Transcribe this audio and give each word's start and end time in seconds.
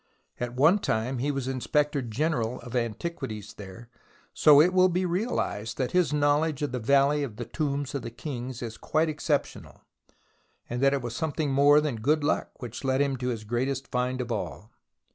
At 0.39 0.55
one 0.55 0.79
time 0.79 1.19
he 1.19 1.29
was 1.29 1.47
Inspector 1.47 2.01
General 2.01 2.59
of 2.61 2.75
Antiquities 2.75 3.53
there, 3.53 3.91
so 4.33 4.59
it 4.59 4.73
will 4.73 4.89
be 4.89 5.05
realized 5.05 5.77
that 5.77 5.91
his 5.91 6.11
knowledge 6.11 6.63
of 6.63 6.71
the 6.71 6.79
Valley 6.79 7.21
of 7.21 7.35
the 7.35 7.45
Tombs 7.45 7.93
of 7.93 8.01
the 8.01 8.09
Kings 8.09 8.63
is 8.63 8.77
quite 8.77 9.09
exceptional, 9.09 9.83
and 10.67 10.81
that 10.81 10.95
it 10.95 11.03
was 11.03 11.15
something 11.15 11.51
more 11.51 11.79
than 11.79 11.97
good 11.97 12.23
luck 12.23 12.49
which 12.63 12.83
led 12.83 12.99
him 12.99 13.15
to 13.17 13.27
his 13.29 13.43
greatest 13.43 13.89
find 13.89 14.21
of 14.21 14.31
all. 14.31 14.71